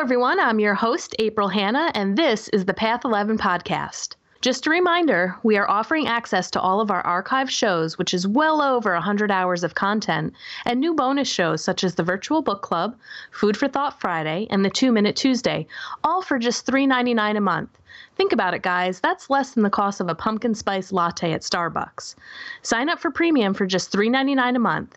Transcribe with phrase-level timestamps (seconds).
[0.00, 0.40] everyone.
[0.40, 4.14] I'm your host, April Hanna, and this is the Path 11 podcast.
[4.40, 8.26] Just a reminder, we are offering access to all of our archive shows, which is
[8.26, 10.32] well over 100 hours of content,
[10.64, 12.96] and new bonus shows such as the Virtual Book Club,
[13.30, 15.66] Food for Thought Friday, and the 2 Minute Tuesday,
[16.02, 17.78] all for just $3.99 a month.
[18.16, 19.00] Think about it, guys.
[19.00, 22.14] That's less than the cost of a pumpkin spice latte at Starbucks.
[22.62, 24.96] Sign up for premium for just $3.99 a month.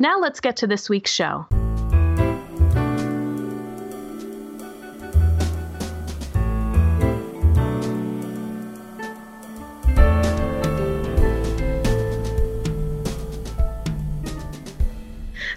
[0.00, 1.46] Now let's get to this week's show.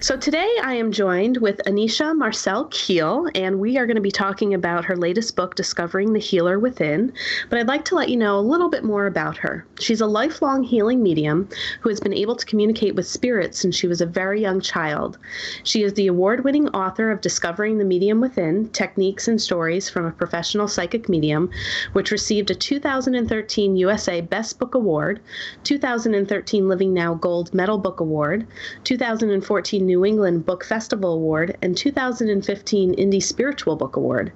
[0.04, 4.12] So today I am joined with Anysia Marcel Keel, and we are going to be
[4.12, 7.14] talking about her latest book, Discovering the Healer Within.
[7.50, 9.66] But I'd like to let you know a little bit more about her.
[9.80, 11.48] She's a lifelong healing medium
[11.80, 15.18] who has been able to communicate with spirits since she was a very young child.
[15.64, 20.06] She is the award winning author of Discovering the Medium Within Techniques and Stories from
[20.06, 21.50] a Professional Psychic Medium,
[21.94, 25.22] which received a 2013 USA Best Book Award,
[25.64, 28.46] 2013 Living Now Gold Medal Book Award,
[28.84, 34.32] 2014 New England Book Festival Award and 2015 Indie Spiritual Book Award.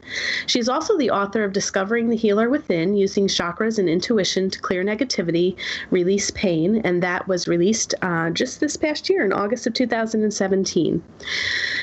[0.46, 4.62] She is also the author of Discovering the Healer Within Using Chakras and Intuition to
[4.62, 5.56] Clear Negativity,
[5.90, 11.02] Release Pain, and that was released uh, just this past year in August of 2017.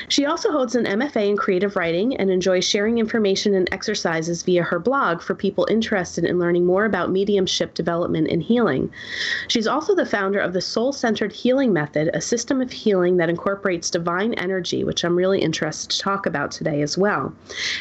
[0.07, 4.63] She also holds an MFA in creative writing and enjoys sharing information and exercises via
[4.63, 8.89] her blog for people interested in learning more about mediumship development and healing.
[9.49, 13.29] She's also the founder of the Soul Centered Healing Method, a system of healing that
[13.29, 17.33] incorporates incorporates divine energy, which I'm really interested to talk about today as well.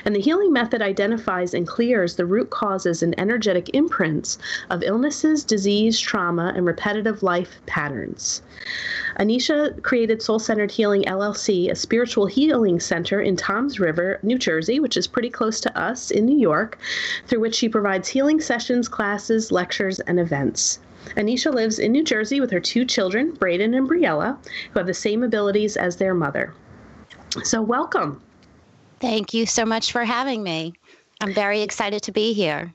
[0.06, 4.38] And the healing method identifies and clears the root causes and energetic imprints
[4.70, 8.40] of illnesses, disease, trauma, and repetitive life patterns.
[9.20, 14.80] Anysia created Soul Centered Healing LLC, a spiritual healing center in Toms River, New Jersey,
[14.80, 16.78] which is pretty close to us in New York,
[17.26, 20.78] through which she provides healing sessions, classes, lectures, and events.
[21.16, 24.36] Anysia lives in New Jersey with her two children, Braden and Briella,
[24.72, 26.54] who have the same abilities as their mother.
[27.42, 28.22] So, welcome.
[29.00, 30.74] Thank you so much for having me.
[31.20, 32.72] I'm very excited to be here.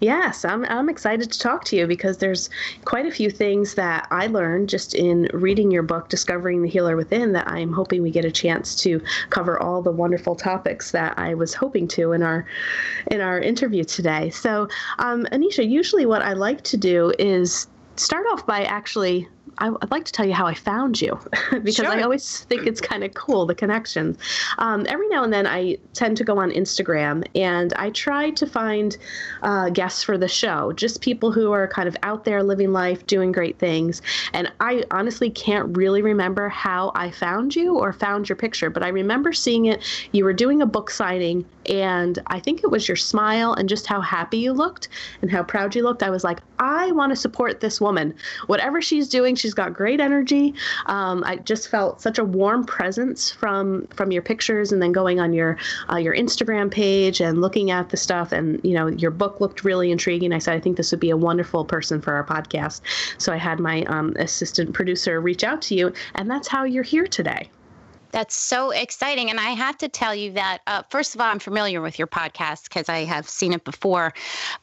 [0.00, 2.50] Yes, I'm, I'm excited to talk to you because there's
[2.84, 6.96] quite a few things that I learned just in reading your book, Discovering the Healer
[6.96, 11.18] Within, that I'm hoping we get a chance to cover all the wonderful topics that
[11.18, 12.46] I was hoping to in our
[13.10, 14.30] in our interview today.
[14.30, 14.68] So,
[14.98, 19.90] um, Anysia, usually what I like to do is start off by actually I, would
[19.90, 21.18] like to tell you how I found you
[21.50, 21.88] because sure.
[21.88, 24.18] I always think it's kind of cool the connections.
[24.58, 28.46] Um, every now and then I tend to go on Instagram and I try to
[28.46, 28.96] find
[29.42, 33.06] uh, guests for the show, just people who are kind of out there living life,
[33.06, 34.02] doing great things.
[34.32, 38.82] And I honestly can't really remember how I found you or found your picture, but
[38.82, 39.82] I remember seeing it.
[40.12, 43.86] You were doing a book signing, and I think it was your smile and just
[43.86, 44.88] how happy you looked
[45.22, 46.02] and how proud you looked.
[46.02, 48.14] I was like, I want to support this woman.
[48.46, 50.54] Whatever she's doing, she's got great energy.
[50.86, 55.20] Um, I just felt such a warm presence from from your pictures, and then going
[55.20, 55.56] on your
[55.90, 58.32] uh, your Instagram page and looking at the stuff.
[58.32, 60.32] And you know, your book looked really intriguing.
[60.32, 62.80] I said, I think this would be a wonderful person for our podcast.
[63.18, 66.82] So I had my um, assistant producer reach out to you, and that's how you're
[66.82, 67.50] here today.
[68.10, 69.30] That's so exciting.
[69.30, 72.08] And I have to tell you that, uh, first of all, I'm familiar with your
[72.08, 74.14] podcast because I have seen it before.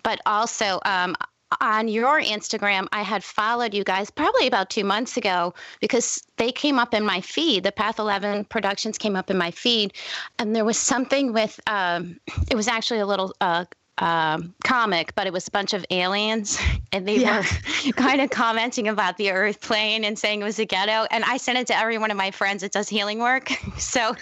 [0.04, 1.16] But also, um,
[1.62, 6.52] on your Instagram, I had followed you guys probably about two months ago because they
[6.52, 7.64] came up in my feed.
[7.64, 9.94] The Path 11 Productions came up in my feed.
[10.40, 13.66] And there was something with, um, it was actually a little uh,
[13.98, 16.60] um, comic, but it was a bunch of aliens,
[16.92, 17.44] and they yeah.
[17.86, 21.08] were kind of commenting about the Earth plane and saying it was a ghetto.
[21.12, 23.50] And I sent it to every one of my friends that does healing work.
[23.78, 24.16] so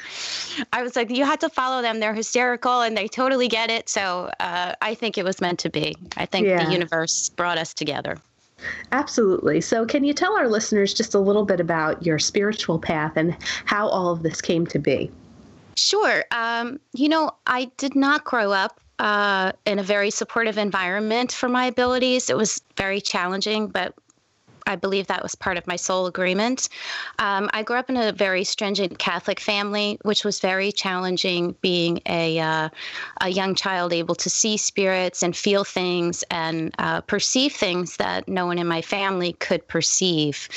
[0.71, 1.99] I was like, you have to follow them.
[1.99, 3.89] They're hysterical and they totally get it.
[3.89, 5.95] So uh, I think it was meant to be.
[6.17, 6.65] I think yeah.
[6.65, 8.17] the universe brought us together.
[8.93, 9.59] Absolutely.
[9.59, 13.35] So, can you tell our listeners just a little bit about your spiritual path and
[13.65, 15.11] how all of this came to be?
[15.75, 16.23] Sure.
[16.31, 21.49] Um, you know, I did not grow up uh, in a very supportive environment for
[21.49, 22.29] my abilities.
[22.29, 23.93] It was very challenging, but
[24.65, 26.69] I believe that was part of my soul agreement.
[27.19, 31.99] Um, I grew up in a very stringent Catholic family, which was very challenging being
[32.05, 32.69] a, uh,
[33.21, 38.27] a young child able to see spirits and feel things and uh, perceive things that
[38.27, 40.47] no one in my family could perceive.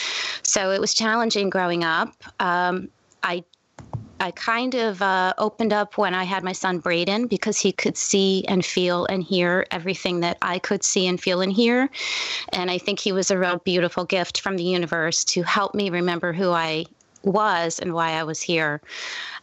[0.43, 2.13] So it was challenging growing up.
[2.41, 2.89] Um,
[3.23, 3.45] I
[4.19, 7.97] I kind of uh, opened up when I had my son Braden because he could
[7.97, 11.91] see and feel and hear everything that I could see and feel and hear.
[12.53, 15.91] And I think he was a real beautiful gift from the universe to help me
[15.91, 16.87] remember who I
[17.23, 18.81] was and why I was here.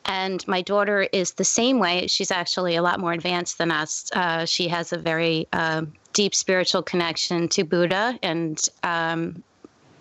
[0.06, 2.08] And my daughter is the same way.
[2.08, 4.10] She's actually a lot more advanced than us.
[4.14, 5.84] Uh, she has a very uh,
[6.14, 9.44] deep spiritual connection to Buddha, and um,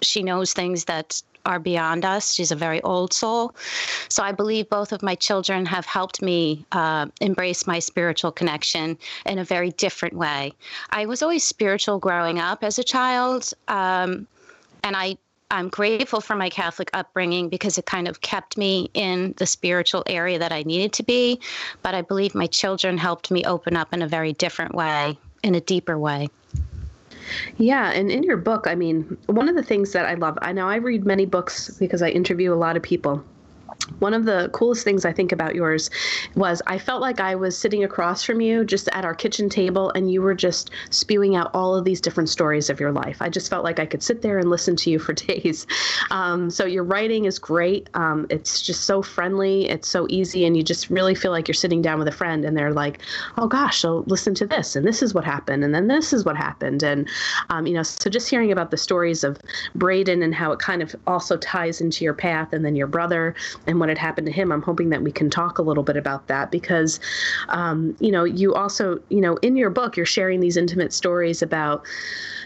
[0.00, 2.34] she knows things that are beyond us.
[2.34, 3.54] She's a very old soul.
[4.08, 8.98] So I believe both of my children have helped me uh, embrace my spiritual connection
[9.26, 10.52] in a very different way.
[10.90, 13.52] I was always spiritual growing up as a child.
[13.68, 14.26] Um,
[14.84, 15.16] and I
[15.52, 20.02] I'm grateful for my Catholic upbringing because it kind of kept me in the spiritual
[20.06, 21.40] area that I needed to be.
[21.82, 25.54] But I believe my children helped me open up in a very different way, in
[25.54, 26.30] a deeper way.
[27.56, 30.52] Yeah, and in your book, I mean, one of the things that I love, I
[30.52, 33.24] know I read many books because I interview a lot of people
[33.98, 35.90] one of the coolest things I think about yours
[36.34, 39.90] was I felt like I was sitting across from you just at our kitchen table
[39.94, 43.18] and you were just spewing out all of these different stories of your life.
[43.20, 45.66] I just felt like I could sit there and listen to you for days.
[46.10, 47.88] Um, so your writing is great.
[47.94, 51.54] Um, it's just so friendly, it's so easy, and you just really feel like you're
[51.54, 53.00] sitting down with a friend and they're like,
[53.38, 56.24] oh gosh, so listen to this, and this is what happened, and then this is
[56.24, 56.82] what happened.
[56.82, 57.08] And,
[57.50, 59.38] um, you know, so just hearing about the stories of
[59.74, 63.34] Braden and how it kind of also ties into your path and then your brother
[63.66, 64.52] and what had happened to him.
[64.52, 67.00] I'm hoping that we can talk a little bit about that because,
[67.48, 71.42] um, you know, you also, you know, in your book, you're sharing these intimate stories
[71.42, 71.84] about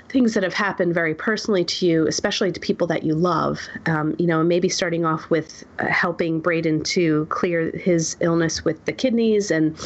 [0.09, 3.61] things that have happened very personally to you, especially to people that you love.
[3.87, 8.85] Um, you know, maybe starting off with uh, helping Braden to clear his illness with
[8.85, 9.77] the kidneys and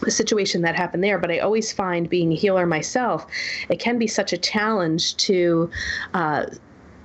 [0.00, 1.18] the situation that happened there.
[1.18, 3.26] But I always find being a healer myself,
[3.68, 5.70] it can be such a challenge to
[6.14, 6.46] uh,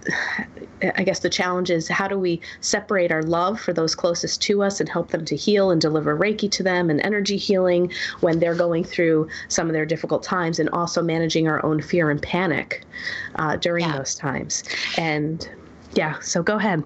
[0.96, 4.62] I guess the challenge is how do we separate our love for those closest to
[4.62, 8.40] us and help them to heal and deliver Reiki to them and energy healing when
[8.40, 12.22] they're going through some of their difficult times and also managing our own fear and
[12.22, 12.84] panic
[13.36, 13.98] uh, during yeah.
[13.98, 14.64] those times.
[14.98, 15.50] And
[15.94, 16.84] yeah, so go ahead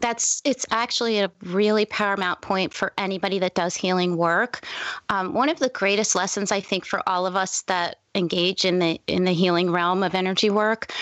[0.00, 4.64] that's it's actually a really paramount point for anybody that does healing work.
[5.08, 8.78] Um, one of the greatest lessons I think for all of us that engage in
[8.78, 10.92] the in the healing realm of energy work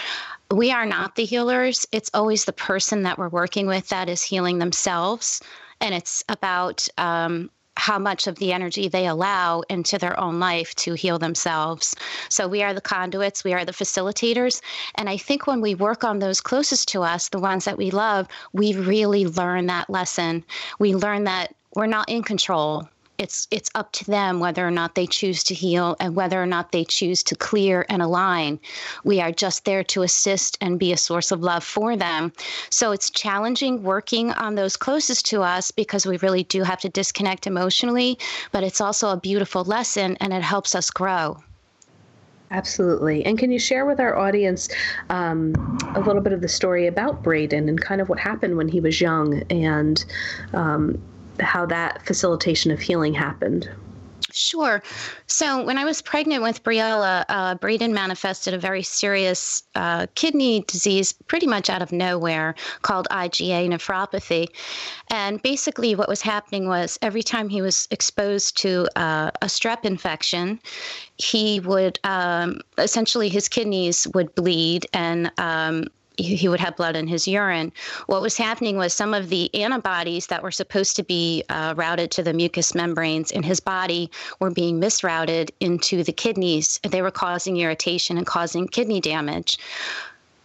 [0.50, 1.86] we are not the healers.
[1.92, 5.40] It's always the person that we're working with that is healing themselves.
[5.80, 10.74] And it's about um, how much of the energy they allow into their own life
[10.76, 11.94] to heal themselves.
[12.28, 14.60] So we are the conduits, we are the facilitators.
[14.94, 17.90] And I think when we work on those closest to us, the ones that we
[17.90, 20.44] love, we really learn that lesson.
[20.78, 22.88] We learn that we're not in control
[23.18, 26.46] it's it's up to them whether or not they choose to heal and whether or
[26.46, 28.58] not they choose to clear and align.
[29.04, 32.32] We are just there to assist and be a source of love for them.
[32.70, 36.88] So it's challenging working on those closest to us because we really do have to
[36.88, 38.18] disconnect emotionally
[38.52, 41.42] but it's also a beautiful lesson and it helps us grow.
[42.50, 43.24] Absolutely.
[43.24, 44.68] And can you share with our audience
[45.10, 45.54] um,
[45.96, 48.80] a little bit of the story about Braden and kind of what happened when he
[48.80, 50.04] was young and
[50.52, 51.02] um,
[51.40, 53.68] how that facilitation of healing happened.
[54.34, 54.82] Sure.
[55.28, 60.64] So when I was pregnant with Briella, uh, Braden manifested a very serious uh, kidney
[60.66, 64.48] disease pretty much out of nowhere called IgA nephropathy.
[65.08, 69.84] And basically, what was happening was every time he was exposed to uh, a strep
[69.84, 70.58] infection,
[71.16, 77.06] he would um, essentially his kidneys would bleed and um, he would have blood in
[77.06, 77.72] his urine.
[78.06, 82.10] What was happening was some of the antibodies that were supposed to be uh, routed
[82.12, 86.78] to the mucous membranes in his body were being misrouted into the kidneys.
[86.82, 89.58] They were causing irritation and causing kidney damage.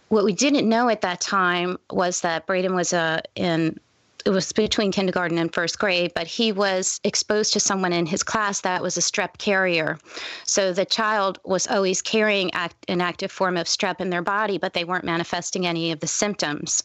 [0.08, 3.78] What we didn't know at that time was that Braden was uh, in
[4.24, 8.22] it was between kindergarten and first grade, but he was exposed to someone in his
[8.22, 9.98] class that was a strep carrier.
[10.44, 14.58] So the child was always carrying act, an active form of strep in their body,
[14.58, 16.82] but they weren't manifesting any of the symptoms.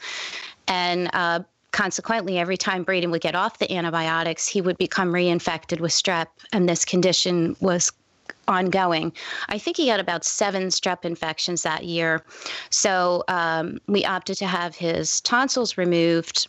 [0.68, 5.80] And uh, consequently, every time Braden would get off the antibiotics, he would become reinfected
[5.80, 7.92] with strep, and this condition was
[8.48, 9.12] ongoing.
[9.50, 12.24] I think he had about seven strep infections that year.
[12.70, 16.48] So um, we opted to have his tonsils removed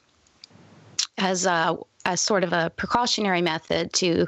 [1.19, 4.27] as a as sort of a precautionary method to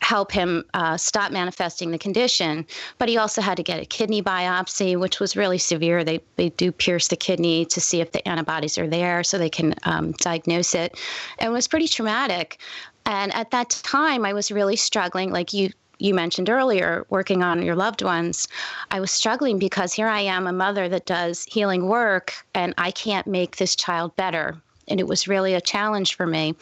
[0.00, 2.66] help him uh, stop manifesting the condition.
[2.98, 6.04] But he also had to get a kidney biopsy, which was really severe.
[6.04, 9.48] They, they do pierce the kidney to see if the antibodies are there so they
[9.48, 11.00] can um, diagnose it.
[11.38, 12.58] And it was pretty traumatic.
[13.06, 17.62] And at that time, I was really struggling, like you you mentioned earlier, working on
[17.62, 18.48] your loved ones,
[18.90, 22.90] I was struggling because here I am, a mother that does healing work, and I
[22.90, 26.54] can't make this child better and it was really a challenge for me.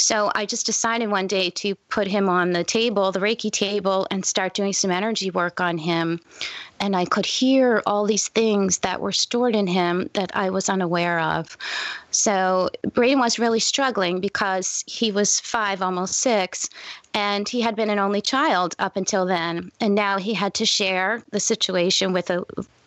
[0.00, 4.06] So I just decided one day to put him on the table, the Reiki table,
[4.10, 6.20] and start doing some energy work on him.
[6.80, 10.70] And I could hear all these things that were stored in him that I was
[10.70, 11.56] unaware of.
[12.10, 16.70] So Braden was really struggling because he was five, almost six,
[17.12, 19.70] and he had been an only child up until then.
[19.80, 22.42] And now he had to share the situation with a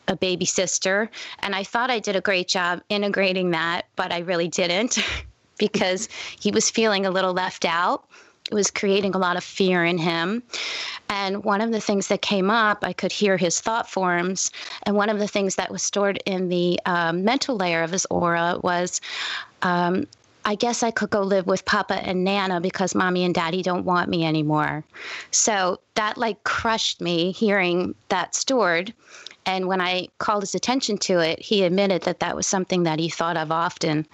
[0.07, 1.10] a baby sister.
[1.39, 5.00] And I thought I did a great job integrating that, but I really didn't
[5.57, 8.05] because he was feeling a little left out.
[8.51, 10.43] It was creating a lot of fear in him.
[11.07, 14.51] And one of the things that came up, I could hear his thought forms.
[14.83, 18.05] And one of the things that was stored in the um, mental layer of his
[18.10, 19.00] aura was,
[19.62, 20.07] um,
[20.45, 23.86] I guess I could go live with Papa and Nana because mommy and daddy don't
[23.86, 24.83] want me anymore.
[25.31, 28.93] So that like crushed me hearing that stored.
[29.45, 33.00] And when I called his attention to it, he admitted that that was something that
[33.00, 34.05] he thought of often.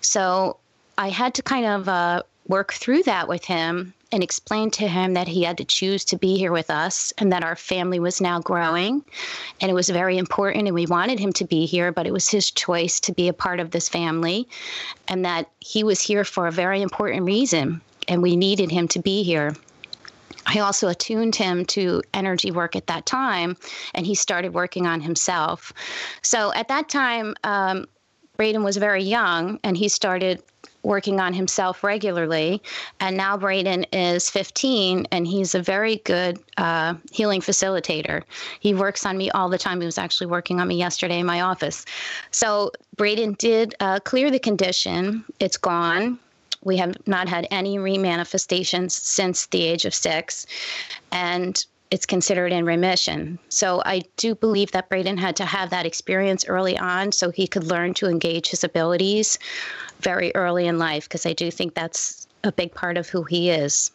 [0.00, 0.58] So
[0.98, 5.14] I had to kind of uh, work through that with him and explain to him
[5.14, 8.20] that he had to choose to be here with us and that our family was
[8.20, 9.04] now growing
[9.60, 12.28] and it was very important and we wanted him to be here but it was
[12.28, 14.48] his choice to be a part of this family
[15.08, 19.00] and that he was here for a very important reason and we needed him to
[19.00, 19.54] be here
[20.46, 23.56] I also attuned him to energy work at that time,
[23.94, 25.72] and he started working on himself.
[26.22, 27.86] So at that time, um,
[28.36, 30.42] Braden was very young, and he started
[30.86, 32.62] working on himself regularly.
[33.00, 38.22] And now Braden is 15 and he's a very good uh, healing facilitator.
[38.60, 39.80] He works on me all the time.
[39.80, 41.84] He was actually working on me yesterday in my office.
[42.30, 46.18] So Braden did uh, clear the condition, it's gone.
[46.62, 50.46] We have not had any remanifestations since the age of six.
[51.12, 53.38] And it's considered in remission.
[53.48, 57.46] So I do believe that Braden had to have that experience early on so he
[57.46, 59.38] could learn to engage his abilities
[60.00, 63.50] very early in life, because I do think that's a big part of who he
[63.50, 63.92] is.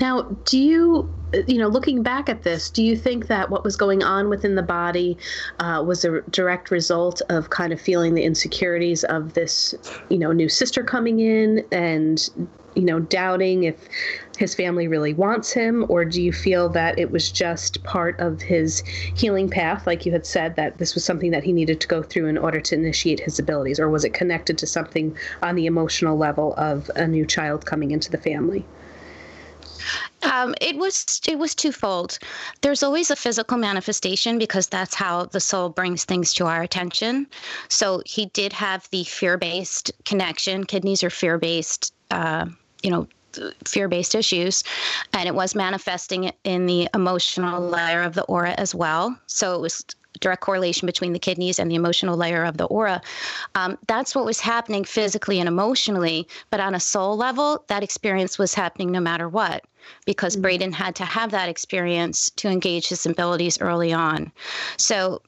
[0.00, 1.12] Now, do you,
[1.46, 4.54] you know, looking back at this, do you think that what was going on within
[4.54, 5.16] the body
[5.60, 9.74] uh, was a direct result of kind of feeling the insecurities of this,
[10.08, 12.28] you know, new sister coming in and,
[12.74, 13.88] you know, doubting if
[14.36, 18.40] his family really wants him, or do you feel that it was just part of
[18.40, 18.82] his
[19.14, 22.02] healing path, like you had said, that this was something that he needed to go
[22.02, 25.66] through in order to initiate his abilities, or was it connected to something on the
[25.66, 28.64] emotional level of a new child coming into the family?
[30.22, 32.18] Um, it was it was twofold.
[32.60, 37.26] There's always a physical manifestation because that's how the soul brings things to our attention.
[37.68, 40.64] So he did have the fear-based connection.
[40.64, 41.92] Kidneys are fear-based.
[42.10, 42.46] Uh,
[42.82, 43.06] you know,
[43.64, 44.64] fear-based issues
[45.12, 49.60] and it was manifesting in the emotional layer of the aura as well so it
[49.60, 49.84] was
[50.20, 53.00] direct correlation between the kidneys and the emotional layer of the aura.
[53.54, 56.28] Um, that's what was happening physically and emotionally.
[56.50, 59.64] But on a soul level, that experience was happening no matter what,
[60.04, 60.42] because mm-hmm.
[60.42, 64.32] Braden had to have that experience to engage his abilities early on.
[64.76, 65.22] So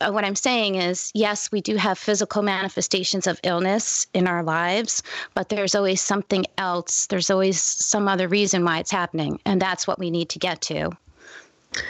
[0.00, 4.42] uh, what I'm saying is, yes, we do have physical manifestations of illness in our
[4.42, 5.02] lives,
[5.34, 7.06] but there's always something else.
[7.06, 9.40] There's always some other reason why it's happening.
[9.46, 10.90] And that's what we need to get to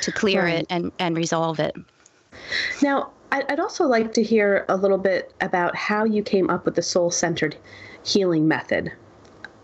[0.03, 0.61] to clear right.
[0.61, 1.75] it and, and resolve it.
[2.83, 6.77] Now, I'd also like to hear a little bit about how you came up with
[6.77, 7.57] the soul centered
[8.05, 8.93] healing method.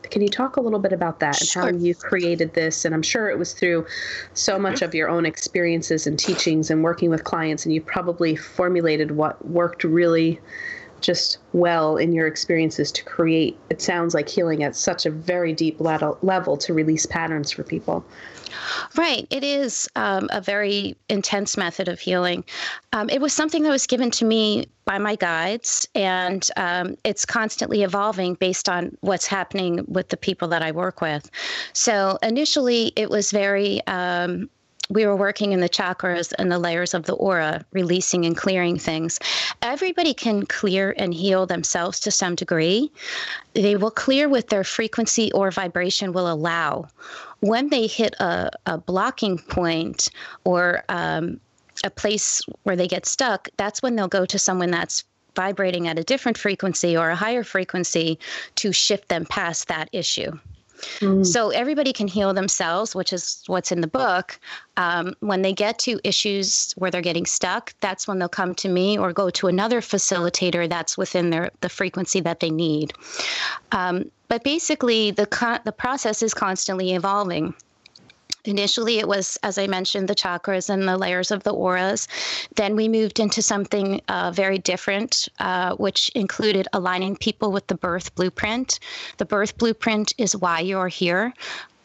[0.02, 2.84] Can you talk a little bit about that and how you created this?
[2.84, 3.86] And I'm sure it was through
[4.34, 8.36] so much of your own experiences and teachings and working with clients, and you probably
[8.36, 10.38] formulated what worked really
[11.02, 15.52] just well in your experiences to create, it sounds like healing at such a very
[15.52, 18.04] deep level to release patterns for people.
[18.96, 19.26] Right.
[19.30, 22.44] It is um, a very intense method of healing.
[22.92, 27.24] Um, it was something that was given to me by my guides, and um, it's
[27.24, 31.30] constantly evolving based on what's happening with the people that I work with.
[31.72, 34.50] So initially, it was very um,
[34.92, 38.78] we were working in the chakras and the layers of the aura, releasing and clearing
[38.78, 39.18] things.
[39.62, 42.90] Everybody can clear and heal themselves to some degree.
[43.54, 46.88] They will clear with their frequency or vibration will allow.
[47.40, 50.10] When they hit a, a blocking point
[50.44, 51.40] or um,
[51.84, 55.98] a place where they get stuck, that's when they'll go to someone that's vibrating at
[55.98, 58.18] a different frequency or a higher frequency
[58.56, 60.38] to shift them past that issue.
[61.00, 61.24] Mm.
[61.24, 64.38] So everybody can heal themselves, which is what's in the book.
[64.76, 68.68] Um, when they get to issues where they're getting stuck, that's when they'll come to
[68.68, 72.92] me or go to another facilitator that's within their the frequency that they need.
[73.72, 77.54] Um, but basically, the the process is constantly evolving.
[78.44, 82.08] Initially, it was, as I mentioned, the chakras and the layers of the auras.
[82.56, 87.76] Then we moved into something uh, very different, uh, which included aligning people with the
[87.76, 88.80] birth blueprint.
[89.18, 91.32] The birth blueprint is why you're here.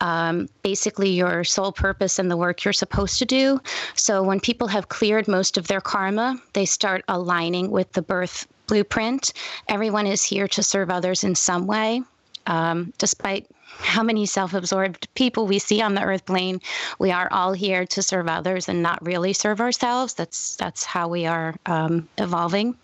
[0.01, 3.59] Um, basically, your sole purpose and the work you're supposed to do.
[3.95, 8.47] So, when people have cleared most of their karma, they start aligning with the birth
[8.67, 9.33] blueprint.
[9.67, 12.01] Everyone is here to serve others in some way.
[12.45, 13.45] Um, despite
[13.79, 16.59] how many self absorbed people we see on the earth plane.
[16.99, 20.13] We are all here to serve others and not really serve ourselves.
[20.13, 22.75] That's, that's how we are um, evolving.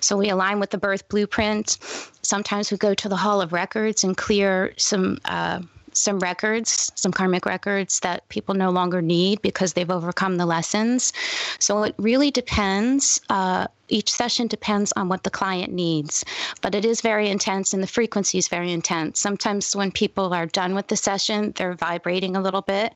[0.00, 1.78] So we align with the birth blueprint.
[2.22, 5.18] Sometimes we go to the Hall of Records and clear some.
[5.24, 5.60] Uh,
[5.94, 11.12] some records, some karmic records that people no longer need because they've overcome the lessons.
[11.58, 13.20] So it really depends.
[13.30, 16.24] Uh, each session depends on what the client needs,
[16.62, 19.20] but it is very intense and the frequency is very intense.
[19.20, 22.94] Sometimes when people are done with the session, they're vibrating a little bit.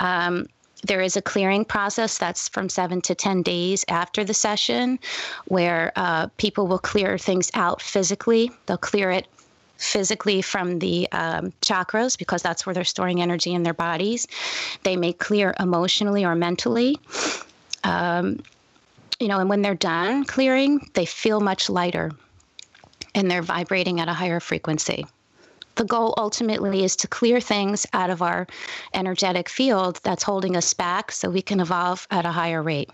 [0.00, 0.46] Um,
[0.82, 4.98] there is a clearing process that's from seven to 10 days after the session
[5.46, 8.50] where uh, people will clear things out physically.
[8.66, 9.26] They'll clear it
[9.84, 14.26] physically from the um, chakras because that's where they're storing energy in their bodies.
[14.82, 16.98] They may clear emotionally or mentally.
[17.84, 18.42] Um,
[19.20, 22.10] you know, and when they're done clearing, they feel much lighter
[23.14, 25.06] and they're vibrating at a higher frequency.
[25.76, 28.46] The goal ultimately is to clear things out of our
[28.92, 32.90] energetic field that's holding us back so we can evolve at a higher rate.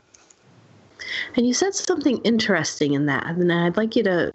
[1.36, 4.32] And you said something interesting in that, and I'd like you to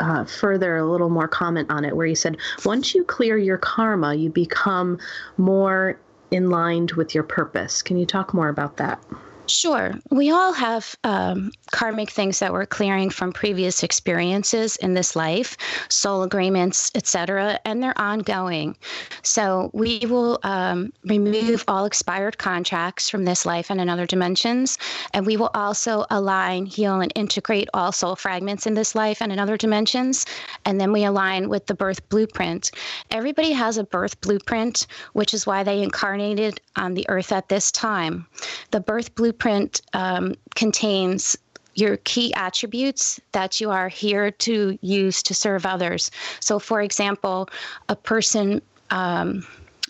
[0.00, 3.58] uh, further a little more comment on it, where you said once you clear your
[3.58, 4.98] karma, you become
[5.36, 5.98] more
[6.30, 7.82] in line with your purpose.
[7.82, 9.02] Can you talk more about that?
[9.50, 9.94] Sure.
[10.10, 15.56] We all have um, karmic things that we're clearing from previous experiences in this life,
[15.88, 18.76] soul agreements, etc., and they're ongoing.
[19.22, 24.78] So we will um, remove all expired contracts from this life and in other dimensions,
[25.14, 29.32] and we will also align, heal, and integrate all soul fragments in this life and
[29.32, 30.26] in other dimensions,
[30.64, 32.70] and then we align with the birth blueprint.
[33.10, 37.72] Everybody has a birth blueprint, which is why they incarnated on the earth at this
[37.72, 38.28] time.
[38.70, 41.36] The birth blueprint blueprint um, contains
[41.74, 46.10] your key attributes that you are here to use to serve others.
[46.40, 47.48] So, for example,
[47.88, 48.62] a person.
[48.90, 49.46] Um,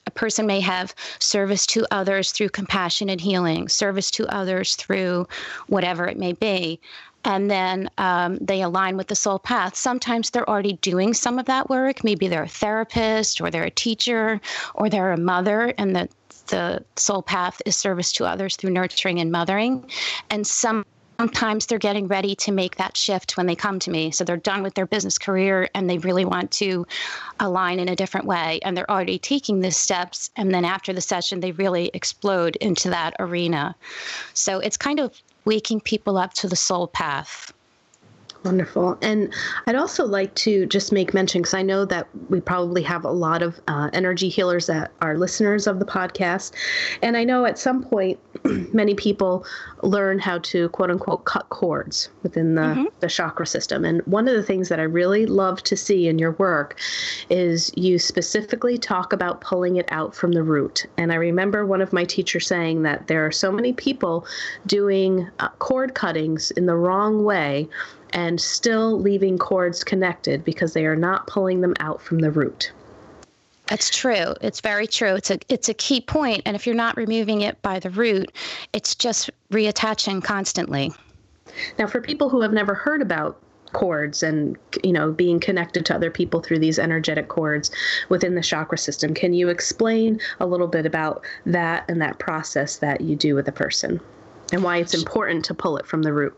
[0.07, 5.29] a person may have service to others through compassion and healing, service to others through
[5.69, 6.81] whatever it may be.
[7.25, 9.77] And then um, they align with the soul path.
[9.77, 12.03] Sometimes they're already doing some of that work.
[12.03, 14.41] Maybe they're a therapist, or they're a teacher,
[14.75, 16.09] or they're a mother, and the
[16.47, 19.89] the soul path is service to others through nurturing and mothering.
[20.31, 20.85] And some
[21.21, 24.11] sometimes they're getting ready to make that shift when they come to me.
[24.11, 26.87] So they're done with their business career and they really want to
[27.39, 28.59] align in a different way.
[28.63, 30.31] And they're already taking the steps.
[30.37, 33.77] And then after the session, they really explode into that arena.
[34.33, 37.53] So it's kind of waking people up to the soul path.
[38.43, 38.97] Wonderful.
[39.03, 39.35] And
[39.67, 43.11] I'd also like to just make mention because I know that we probably have a
[43.11, 46.53] lot of uh, energy healers that are listeners of the podcast.
[47.03, 48.19] And I know at some point,
[48.73, 49.45] many people
[49.83, 52.85] learn how to quote unquote cut cords within the, mm-hmm.
[53.01, 53.85] the chakra system.
[53.85, 56.81] And one of the things that I really love to see in your work
[57.29, 60.87] is you specifically talk about pulling it out from the root.
[60.97, 64.27] And I remember one of my teachers saying that there are so many people
[64.67, 67.69] doing uh, cord cuttings in the wrong way
[68.13, 72.73] and still leaving cords connected because they are not pulling them out from the root.
[73.71, 74.35] That's true.
[74.41, 75.15] It's very true.
[75.15, 78.33] It's a it's a key point, and if you're not removing it by the root,
[78.73, 80.93] it's just reattaching constantly.
[81.79, 83.41] Now, for people who have never heard about
[83.73, 87.71] cords and you know being connected to other people through these energetic cords
[88.09, 92.79] within the chakra system, can you explain a little bit about that and that process
[92.79, 94.01] that you do with a person,
[94.53, 96.37] and why it's important to pull it from the root?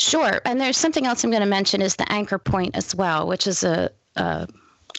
[0.00, 0.40] Sure.
[0.46, 3.46] And there's something else I'm going to mention is the anchor point as well, which
[3.46, 4.48] is a, a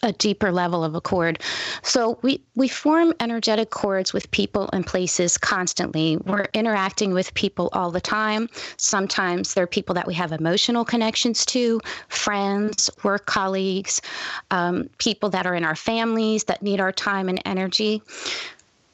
[0.03, 1.39] a deeper level of a cord.
[1.83, 6.17] So we we form energetic cords with people and places constantly.
[6.17, 8.49] We're interacting with people all the time.
[8.77, 14.01] Sometimes they're people that we have emotional connections to, friends, work colleagues,
[14.49, 18.01] um, people that are in our families that need our time and energy.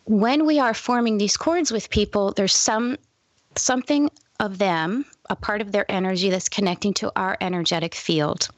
[0.05, 2.97] When we are forming these cords with people, there's some
[3.55, 8.49] something of them, a part of their energy that's connecting to our energetic field.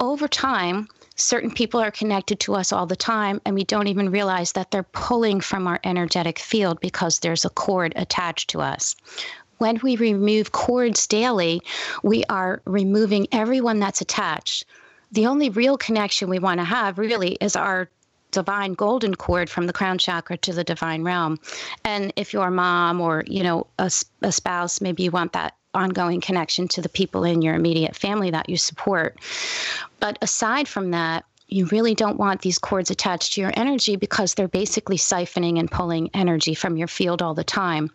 [0.00, 4.10] Over time, certain people are connected to us all the time, and we don't even
[4.10, 8.96] realize that they're pulling from our energetic field because there's a cord attached to us.
[9.58, 11.62] When we remove cords daily,
[12.02, 14.64] we are removing everyone that's attached.
[15.12, 17.88] The only real connection we want to have really is our
[18.34, 21.38] divine golden cord from the crown chakra to the divine realm.
[21.84, 23.90] And if you're a mom or, you know, a,
[24.22, 28.30] a spouse, maybe you want that ongoing connection to the people in your immediate family
[28.30, 29.18] that you support.
[30.00, 34.34] But aside from that, you really don't want these cords attached to your energy because
[34.34, 37.90] they're basically siphoning and pulling energy from your field all the time.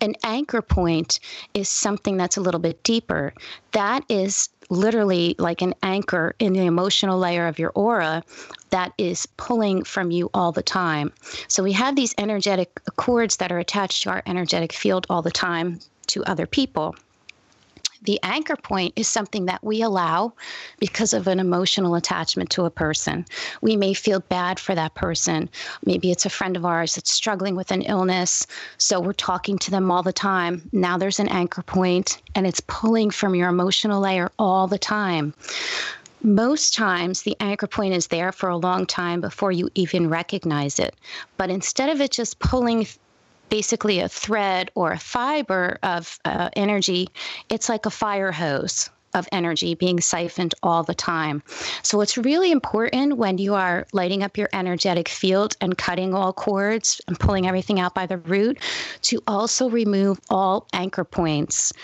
[0.00, 1.18] An anchor point
[1.54, 3.32] is something that's a little bit deeper.
[3.72, 8.24] That is literally like an anchor in the emotional layer of your aura
[8.70, 11.12] that is pulling from you all the time.
[11.46, 15.30] So we have these energetic cords that are attached to our energetic field all the
[15.30, 16.96] time to other people
[18.02, 20.32] the anchor point is something that we allow
[20.78, 23.24] because of an emotional attachment to a person.
[23.60, 25.48] We may feel bad for that person.
[25.84, 28.46] Maybe it's a friend of ours that's struggling with an illness.
[28.78, 30.68] So we're talking to them all the time.
[30.72, 35.34] Now there's an anchor point and it's pulling from your emotional layer all the time
[36.24, 40.78] most times the anchor point is there for a long time before you even recognize
[40.78, 40.94] it.
[41.36, 42.86] But instead of it just pulling
[43.52, 47.06] basically a thread or a fiber of uh, energy,
[47.50, 51.42] it's like a fire hose of energy being siphoned all the time.
[51.82, 56.32] So it's really important when you are lighting up your energetic field and cutting all
[56.32, 58.58] cords and pulling everything out by the root
[59.02, 61.74] to also remove all anchor points.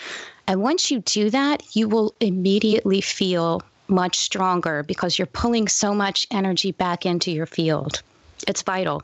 [0.47, 5.93] And once you do that, you will immediately feel much stronger because you're pulling so
[5.93, 8.01] much energy back into your field.
[8.47, 9.03] It's vital.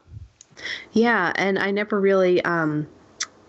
[0.93, 2.87] Yeah, and I never really, um,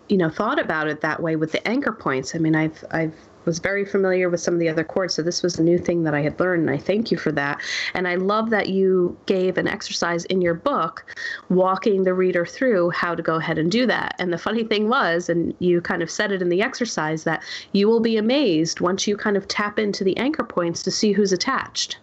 [0.09, 2.35] you know, thought about it that way with the anchor points.
[2.35, 3.15] I mean, I've I've
[3.47, 6.03] was very familiar with some of the other cords, so this was a new thing
[6.03, 7.61] that I had learned, and I thank you for that.
[7.95, 11.17] And I love that you gave an exercise in your book,
[11.49, 14.17] walking the reader through how to go ahead and do that.
[14.19, 17.43] And the funny thing was, and you kind of said it in the exercise, that
[17.73, 21.13] you will be amazed once you kind of tap into the anchor points to see
[21.13, 21.99] who's attached.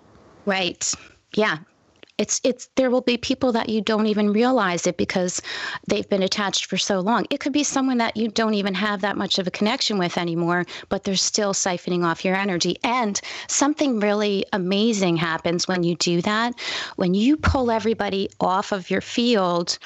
[0.46, 0.92] Right.
[1.36, 1.58] Yeah,
[2.17, 5.41] it's it's there will be people that you don't even realize it because
[5.88, 7.26] they've been attached for so long.
[7.32, 10.17] It could be someone that you don't even have that much of a connection with
[10.17, 12.78] anymore, but they're still siphoning off your energy.
[12.84, 16.54] And something really amazing happens when you do that.
[16.97, 19.80] When you pull everybody off of your field,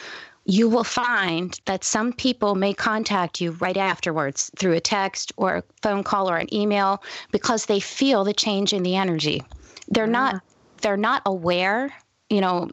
[0.44, 5.58] you will find that some people may contact you right afterwards through a text or
[5.58, 9.44] a phone call or an email because they feel the change in the energy.
[9.88, 10.12] They're yeah.
[10.12, 10.44] not
[10.82, 11.92] they're not aware
[12.30, 12.70] you know,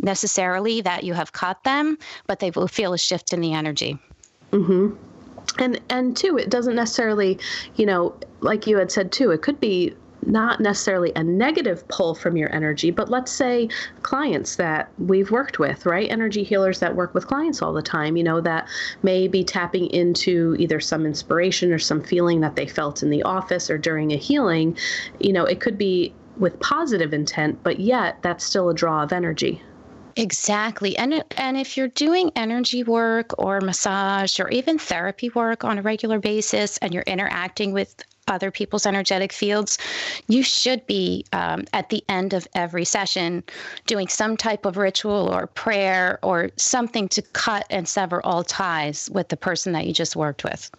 [0.00, 3.98] necessarily that you have caught them, but they will feel a shift in the energy.
[4.52, 4.96] Mm-hmm.
[5.58, 7.38] And and two, it doesn't necessarily,
[7.76, 9.94] you know, like you had said too, it could be
[10.26, 13.68] not necessarily a negative pull from your energy, but let's say
[14.02, 16.10] clients that we've worked with, right?
[16.10, 18.68] Energy healers that work with clients all the time, you know, that
[19.02, 23.22] may be tapping into either some inspiration or some feeling that they felt in the
[23.22, 24.76] office or during a healing.
[25.18, 29.12] You know, it could be with positive intent, but yet that's still a draw of
[29.12, 29.62] energy.
[30.16, 30.96] Exactly.
[30.98, 35.82] And and if you're doing energy work or massage or even therapy work on a
[35.82, 37.94] regular basis and you're interacting with
[38.28, 39.78] other people's energetic fields,
[40.28, 43.42] you should be um, at the end of every session
[43.86, 49.10] doing some type of ritual or prayer or something to cut and sever all ties
[49.12, 50.70] with the person that you just worked with.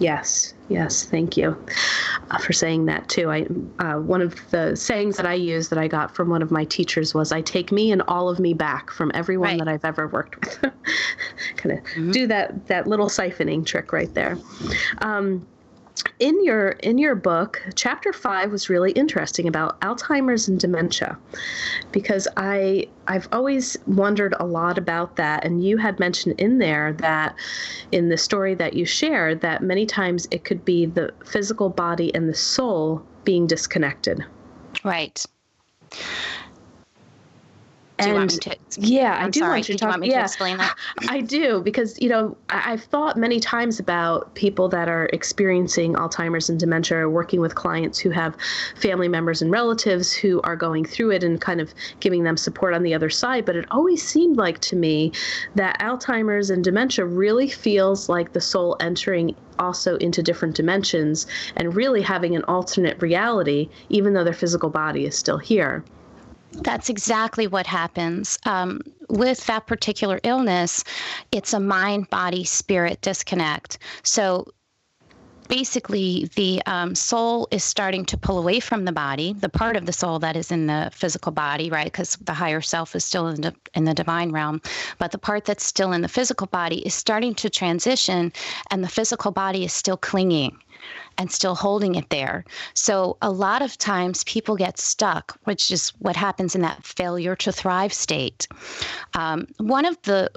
[0.00, 1.62] Yes, yes, thank you
[2.30, 3.30] uh, for saying that too.
[3.30, 3.46] I
[3.78, 6.64] uh, one of the sayings that I use that I got from one of my
[6.64, 9.58] teachers was, "I take me and all of me back from everyone right.
[9.58, 10.60] that I've ever worked with."
[11.56, 12.10] kind of mm-hmm.
[12.12, 14.38] do that that little siphoning trick right there.
[15.02, 15.46] Um,
[16.18, 21.18] in your in your book chapter 5 was really interesting about alzheimer's and dementia.
[21.92, 26.92] Because i i've always wondered a lot about that and you had mentioned in there
[26.94, 27.34] that
[27.92, 32.14] in the story that you shared that many times it could be the physical body
[32.14, 34.24] and the soul being disconnected.
[34.84, 35.24] Right
[38.00, 38.56] do you want me to?
[38.78, 39.50] Yeah, I'm I do sorry.
[39.50, 39.86] want you to talk.
[39.86, 40.76] You want me yeah, to explain that?
[41.08, 45.94] I do because you know I, have thought many times about people that are experiencing
[45.94, 48.36] Alzheimer's and dementia, or working with clients who have
[48.76, 52.74] family members and relatives who are going through it, and kind of giving them support
[52.74, 53.44] on the other side.
[53.44, 55.12] But it always seemed like to me
[55.54, 61.76] that Alzheimer's and dementia really feels like the soul entering also into different dimensions and
[61.76, 65.84] really having an alternate reality, even though their physical body is still here.
[66.52, 68.38] That's exactly what happens.
[68.44, 70.84] Um, with that particular illness,
[71.32, 73.78] it's a mind body spirit disconnect.
[74.02, 74.46] So
[75.50, 79.84] basically, the um, soul is starting to pull away from the body, the part of
[79.84, 81.86] the soul that is in the physical body, right?
[81.86, 84.62] Because the higher self is still in the, in the divine realm.
[84.98, 88.32] But the part that's still in the physical body is starting to transition,
[88.70, 90.56] and the physical body is still clinging
[91.18, 92.44] and still holding it there.
[92.74, 97.36] So a lot of times people get stuck, which is what happens in that failure
[97.36, 98.46] to thrive state.
[99.14, 100.30] Um, one of the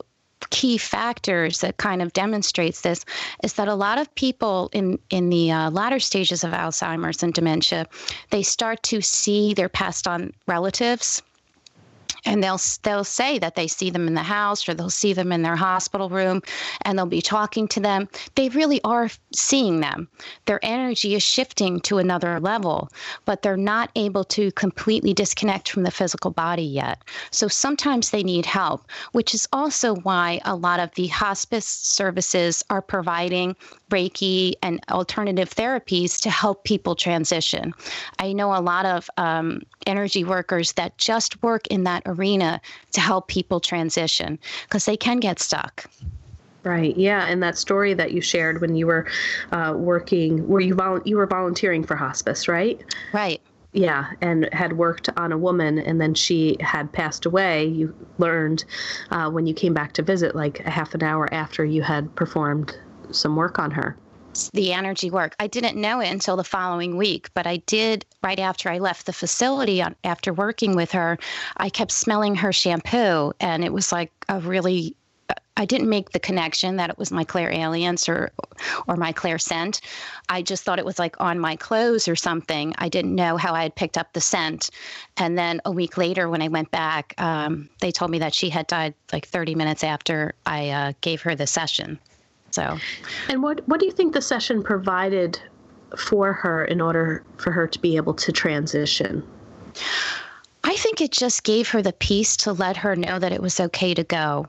[0.50, 3.06] key factors that kind of demonstrates this
[3.44, 7.34] is that a lot of people in in the uh, latter stages of Alzheimer's and
[7.34, 7.88] dementia,
[8.30, 11.22] they start to see their passed on relatives
[12.26, 15.32] and they'll they'll say that they see them in the house or they'll see them
[15.32, 16.42] in their hospital room
[16.84, 18.08] and they'll be talking to them.
[18.36, 20.08] They really are seeing them.
[20.46, 22.90] Their energy is shifting to another level
[23.26, 27.04] but they're not able to completely disconnect from the physical body yet.
[27.32, 32.64] So sometimes they need help which is also why a lot of the hospice services
[32.70, 33.56] are providing
[33.90, 37.74] reiki and alternative therapies to help people transition.
[38.20, 43.02] I know a lot of um, energy workers that just work in that arena to
[43.02, 45.86] help people transition because they can get stuck.
[46.64, 46.96] Right.
[46.96, 49.06] Yeah, and that story that you shared when you were
[49.52, 52.82] uh, working, where you you were volunteering for hospice, right?
[53.12, 53.42] Right.
[53.74, 57.66] Yeah, and had worked on a woman, and then she had passed away.
[57.66, 58.64] You learned
[59.12, 62.16] uh, when you came back to visit, like a half an hour after you had
[62.16, 62.78] performed
[63.12, 63.98] some work on her
[64.54, 65.36] the energy work.
[65.40, 69.06] I didn't know it until the following week, but I did right after I left
[69.06, 71.18] the facility on, after working with her.
[71.58, 74.96] I kept smelling her shampoo, and it was like a really
[75.56, 78.32] I didn't make the connection that it was my clairalience or
[78.88, 79.82] or my clairscent.
[80.28, 82.74] I just thought it was like on my clothes or something.
[82.80, 84.72] I didn't know how I had picked up the scent.
[85.18, 88.50] And then a week later, when I went back, um, they told me that she
[88.50, 92.00] had died like 30 minutes after I uh, gave her the session.
[92.54, 92.78] So,
[93.30, 95.40] and what what do you think the session provided
[95.98, 99.24] for her in order for her to be able to transition?
[100.64, 103.60] I think it just gave her the peace to let her know that it was
[103.60, 104.46] okay to go.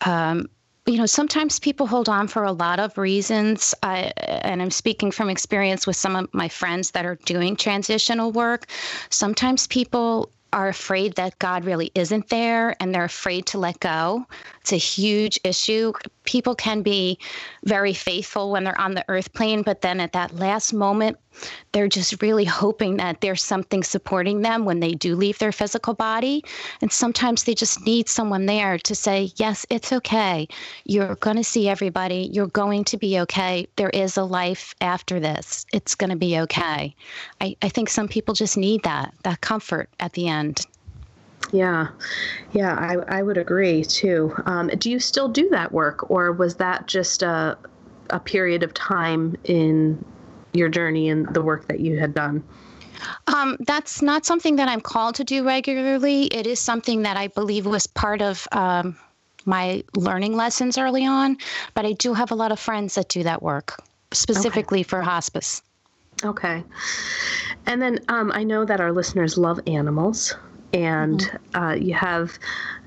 [0.00, 0.48] Um,
[0.86, 3.72] you know, sometimes people hold on for a lot of reasons.
[3.84, 8.32] I, and I'm speaking from experience with some of my friends that are doing transitional
[8.32, 8.66] work.
[9.10, 14.26] Sometimes people are afraid that God really isn't there and they're afraid to let go.
[14.64, 15.92] It's a huge issue.
[16.24, 17.18] People can be
[17.66, 21.18] very faithful when they're on the earth plane, but then at that last moment,
[21.72, 25.92] they're just really hoping that there's something supporting them when they do leave their physical
[25.92, 26.42] body.
[26.80, 30.48] And sometimes they just need someone there to say, Yes, it's okay.
[30.84, 32.30] You're going to see everybody.
[32.32, 33.66] You're going to be okay.
[33.76, 35.66] There is a life after this.
[35.74, 36.96] It's going to be okay.
[37.42, 40.64] I, I think some people just need that, that comfort at the end.
[41.52, 41.88] Yeah,
[42.52, 44.34] yeah, I, I would agree too.
[44.46, 47.56] Um, do you still do that work, or was that just a,
[48.10, 50.04] a period of time in
[50.52, 52.42] your journey and the work that you had done?
[53.26, 56.24] Um, that's not something that I'm called to do regularly.
[56.26, 58.96] It is something that I believe was part of um,
[59.44, 61.36] my learning lessons early on,
[61.74, 64.88] but I do have a lot of friends that do that work specifically okay.
[64.88, 65.62] for hospice.
[66.24, 66.62] Okay.
[67.66, 70.34] And then um, I know that our listeners love animals
[70.74, 71.62] and mm-hmm.
[71.62, 72.36] uh, you have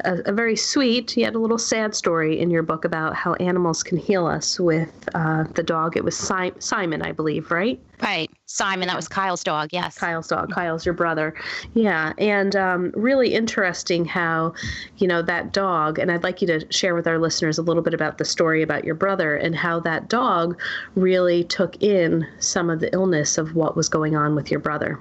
[0.02, 3.82] a, a, very sweet yet a little sad story in your book about how animals
[3.82, 5.96] can heal us with uh, the dog.
[5.96, 7.80] It was si- Simon, I believe, right?
[8.02, 8.88] Right, Simon.
[8.90, 9.70] That was Kyle's dog.
[9.72, 10.52] Yes, Kyle's dog.
[10.52, 11.34] Kyle's your brother.
[11.74, 14.54] Yeah, and um, really interesting how
[14.98, 15.98] you know that dog.
[15.98, 18.62] And I'd like you to share with our listeners a little bit about the story
[18.62, 20.60] about your brother and how that dog
[20.96, 25.00] really took in some of the illness of what was going on with your brother.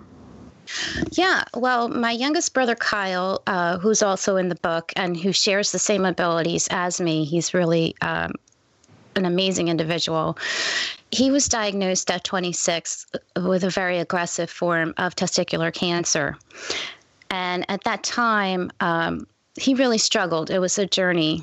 [1.13, 5.73] Yeah, well, my youngest brother Kyle, uh, who's also in the book and who shares
[5.73, 8.33] the same abilities as me, he's really um,
[9.17, 10.39] an amazing individual.
[11.11, 16.37] He was diagnosed at 26 with a very aggressive form of testicular cancer.
[17.31, 19.27] And at that time, um,
[19.59, 20.51] he really struggled.
[20.51, 21.43] It was a journey.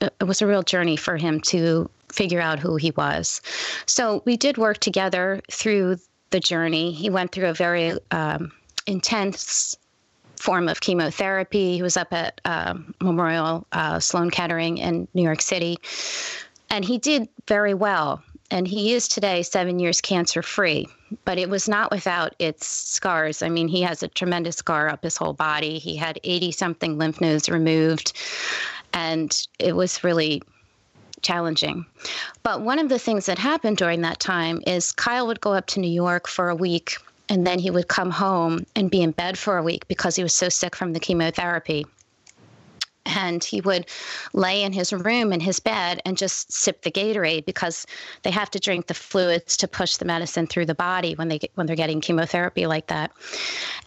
[0.00, 3.40] It was a real journey for him to figure out who he was.
[3.86, 5.98] So we did work together through
[6.30, 6.92] the journey.
[6.92, 8.52] He went through a very um,
[8.86, 9.76] intense
[10.36, 11.76] form of chemotherapy.
[11.76, 15.78] He was up at um, Memorial uh, Sloan Kettering in New York City,
[16.70, 18.22] and he did very well.
[18.48, 20.86] And he is today seven years cancer free,
[21.24, 23.42] but it was not without its scars.
[23.42, 25.80] I mean, he has a tremendous scar up his whole body.
[25.80, 28.12] He had 80 something lymph nodes removed,
[28.92, 30.42] and it was really
[31.26, 31.84] challenging.
[32.42, 35.66] But one of the things that happened during that time is Kyle would go up
[35.68, 36.96] to New York for a week
[37.28, 40.22] and then he would come home and be in bed for a week because he
[40.22, 41.84] was so sick from the chemotherapy.
[43.04, 43.86] And he would
[44.32, 47.86] lay in his room in his bed and just sip the Gatorade because
[48.22, 51.38] they have to drink the fluids to push the medicine through the body when they
[51.38, 53.12] get, when they're getting chemotherapy like that.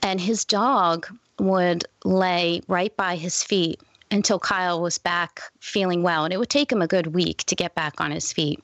[0.02, 6.24] And his dog would lay right by his feet until Kyle was back feeling well.
[6.24, 8.64] And it would take him a good week to get back on his feet.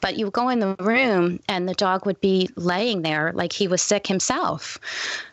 [0.00, 3.52] But you would go in the room and the dog would be laying there like
[3.52, 4.78] he was sick himself.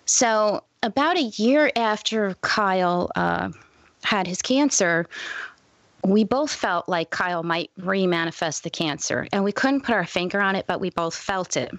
[0.06, 3.50] So, about a year after Kyle uh,
[4.04, 5.06] had his cancer,
[6.04, 9.28] we both felt like Kyle might remanifest the cancer.
[9.32, 11.72] And we couldn't put our finger on it, but we both felt it.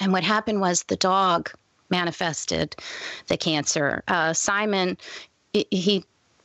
[0.00, 1.50] And what happened was the dog
[1.90, 2.76] manifested
[3.26, 4.04] the cancer.
[4.06, 4.96] Uh, Simon,
[5.52, 6.04] he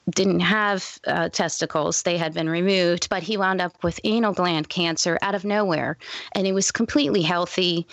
[0.10, 4.70] didn't have uh, testicles, they had been removed, but he wound up with anal gland
[4.70, 5.98] cancer out of nowhere.
[6.34, 7.88] And he was completely healthy,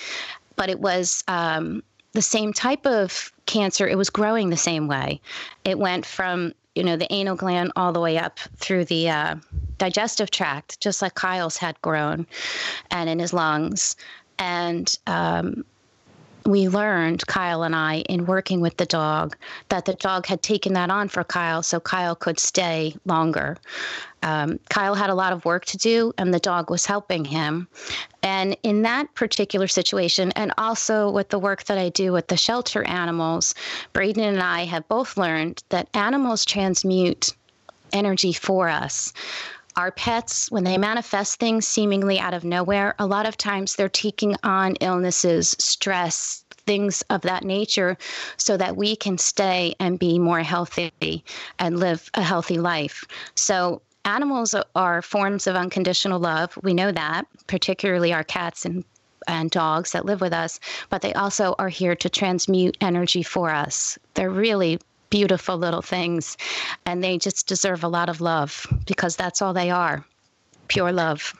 [0.57, 3.87] but it was um, the same type of cancer.
[3.87, 5.21] It was growing the same way.
[5.65, 9.37] It went from you know the anal gland all the way up through the uh,
[9.79, 12.27] digestive tract, just like Kyle's had grown,
[12.91, 13.97] and in his lungs.
[14.39, 15.65] And um,
[16.51, 19.37] we learned, Kyle and I, in working with the dog,
[19.69, 23.57] that the dog had taken that on for Kyle so Kyle could stay longer.
[24.23, 27.69] Um, Kyle had a lot of work to do, and the dog was helping him.
[28.23, 32.37] And in that particular situation, and also with the work that I do with the
[32.37, 33.55] shelter animals,
[33.93, 37.33] Braden and I have both learned that animals transmute
[37.93, 39.13] energy for us
[39.77, 43.89] our pets, when they manifest things seemingly out of nowhere, a lot of times they're
[43.89, 46.40] taking on illnesses, stress,
[46.71, 47.97] things of that nature
[48.37, 51.25] so that we can stay and be more healthy
[51.59, 53.05] and live a healthy life.
[53.35, 56.57] So, animals are forms of unconditional love.
[56.63, 58.85] We know that, particularly our cats and
[59.27, 63.51] and dogs that live with us, but they also are here to transmute energy for
[63.51, 63.99] us.
[64.15, 64.79] They're really
[65.11, 66.37] beautiful little things,
[66.87, 70.05] and they just deserve a lot of love because that's all they are
[70.69, 71.35] pure love.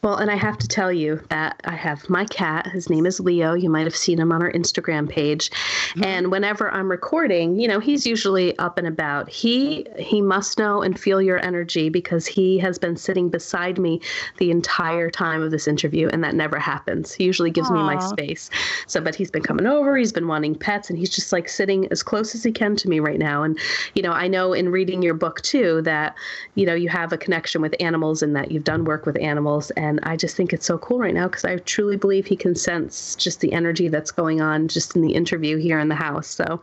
[0.00, 2.68] Well, and I have to tell you that I have my cat.
[2.68, 3.54] His name is Leo.
[3.54, 5.50] You might have seen him on our Instagram page.
[5.50, 6.04] Mm-hmm.
[6.04, 9.28] And whenever I'm recording, you know, he's usually up and about.
[9.28, 14.00] He he must know and feel your energy because he has been sitting beside me
[14.36, 17.12] the entire time of this interview, and that never happens.
[17.12, 17.78] He usually gives Aww.
[17.78, 18.50] me my space.
[18.86, 19.96] So, but he's been coming over.
[19.96, 22.88] He's been wanting pets, and he's just like sitting as close as he can to
[22.88, 23.42] me right now.
[23.42, 23.58] And
[23.94, 26.14] you know, I know in reading your book too that
[26.54, 29.72] you know you have a connection with animals and that you've done work with animals
[29.72, 32.36] and and I just think it's so cool right now because I truly believe he
[32.36, 35.94] can sense just the energy that's going on just in the interview here in the
[35.94, 36.28] house.
[36.28, 36.60] So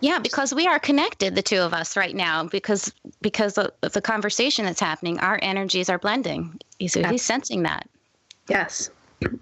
[0.00, 4.00] yeah, because we are connected, the two of us right now, because because of the
[4.00, 6.60] conversation that's happening, our energies are blending.
[6.78, 7.88] He's, he's sensing that.
[8.48, 8.90] Yes.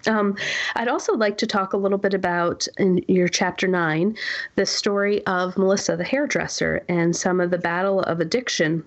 [0.07, 0.35] Um,
[0.75, 4.17] I'd also like to talk a little bit about in your chapter nine,
[4.55, 8.83] the story of Melissa, the hairdresser, and some of the battle of addiction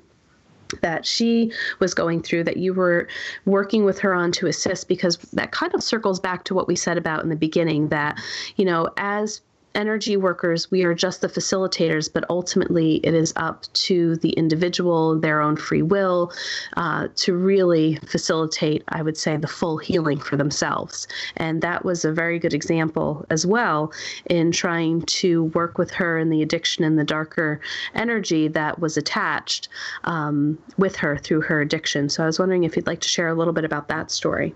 [0.83, 3.09] that she was going through that you were
[3.45, 6.77] working with her on to assist because that kind of circles back to what we
[6.77, 8.19] said about in the beginning that
[8.57, 9.41] you know as
[9.75, 15.19] energy workers, we are just the facilitators, but ultimately it is up to the individual,
[15.19, 16.33] their own free will,
[16.77, 21.07] uh, to really facilitate, I would say, the full healing for themselves.
[21.37, 23.93] And that was a very good example as well
[24.27, 27.61] in trying to work with her in the addiction and the darker
[27.95, 29.69] energy that was attached
[30.05, 32.09] um, with her through her addiction.
[32.09, 34.55] So I was wondering if you'd like to share a little bit about that story.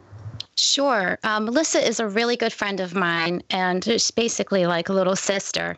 [0.56, 1.18] Sure.
[1.24, 5.16] Um, Melissa is a really good friend of mine, and it's basically like a little
[5.16, 5.76] sister.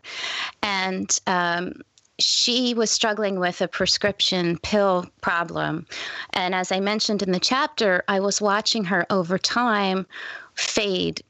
[0.62, 1.80] And um,
[2.18, 5.86] she was struggling with a prescription pill problem.
[6.32, 10.06] And as I mentioned in the chapter, I was watching her over time
[10.54, 11.22] fade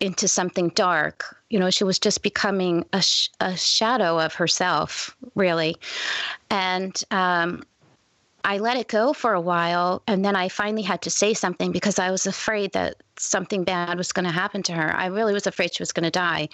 [0.00, 1.36] into something dark.
[1.50, 5.76] You know, she was just becoming a, sh- a shadow of herself, really.
[6.50, 7.62] And um,
[8.44, 10.02] I let it go for a while.
[10.06, 13.96] And then I finally had to say something because I was afraid that something bad
[13.96, 14.94] was going to happen to her.
[14.94, 16.50] I really was afraid she was going to die.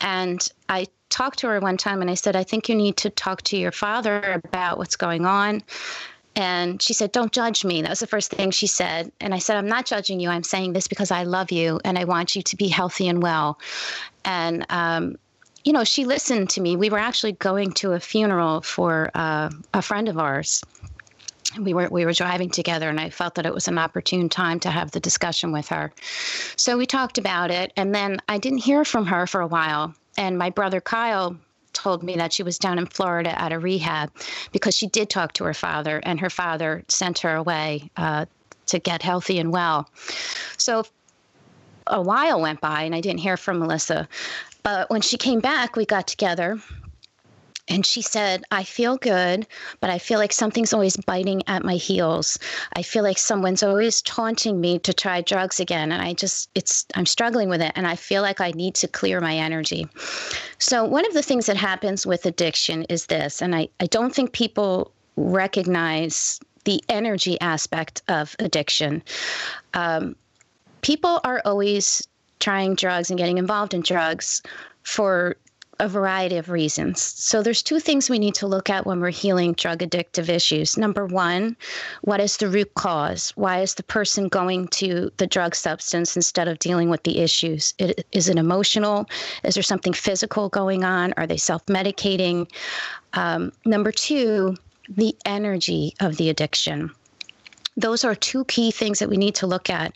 [0.00, 3.10] And I talked to her one time and I said, I think you need to
[3.10, 5.62] talk to your father about what's going on.
[6.34, 7.82] And she said, Don't judge me.
[7.82, 9.10] That was the first thing she said.
[9.20, 10.30] And I said, I'm not judging you.
[10.30, 13.22] I'm saying this because I love you and I want you to be healthy and
[13.22, 13.58] well.
[14.24, 15.16] And, um,
[15.64, 16.76] you know, she listened to me.
[16.76, 20.62] We were actually going to a funeral for uh, a friend of ours
[21.56, 24.60] we were we were driving together and I felt that it was an opportune time
[24.60, 25.92] to have the discussion with her.
[26.56, 29.94] So we talked about it and then I didn't hear from her for a while
[30.16, 31.36] and my brother Kyle
[31.72, 34.10] told me that she was down in Florida at a rehab
[34.52, 38.26] because she did talk to her father and her father sent her away uh,
[38.66, 39.88] to get healthy and well.
[40.56, 40.84] So
[41.86, 44.08] a while went by and I didn't hear from Melissa.
[44.62, 46.58] But when she came back, we got together
[47.68, 49.46] and she said, I feel good,
[49.80, 52.38] but I feel like something's always biting at my heels.
[52.74, 55.92] I feel like someone's always taunting me to try drugs again.
[55.92, 57.72] And I just, it's, I'm struggling with it.
[57.76, 59.86] And I feel like I need to clear my energy.
[60.58, 64.14] So, one of the things that happens with addiction is this, and I, I don't
[64.14, 69.02] think people recognize the energy aspect of addiction.
[69.74, 70.16] Um,
[70.82, 72.06] people are always
[72.40, 74.42] trying drugs and getting involved in drugs
[74.82, 75.36] for
[75.80, 77.00] a variety of reasons.
[77.00, 80.76] So there's two things we need to look at when we're healing drug addictive issues.
[80.76, 81.56] Number one,
[82.02, 83.30] what is the root cause?
[83.36, 87.74] Why is the person going to the drug substance instead of dealing with the issues?
[87.78, 89.08] It, is it emotional?
[89.44, 91.14] Is there something physical going on?
[91.16, 92.50] Are they self-medicating?
[93.12, 94.56] Um, number two,
[94.88, 96.90] the energy of the addiction
[97.78, 99.94] those are two key things that we need to look at.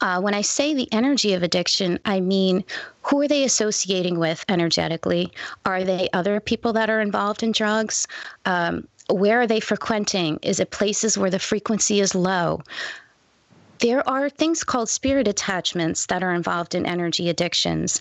[0.00, 2.64] Uh, when I say the energy of addiction, I mean
[3.02, 5.32] who are they associating with energetically?
[5.64, 8.06] Are they other people that are involved in drugs?
[8.44, 10.38] Um, where are they frequenting?
[10.42, 12.60] Is it places where the frequency is low?
[13.80, 18.00] There are things called spirit attachments that are involved in energy addictions.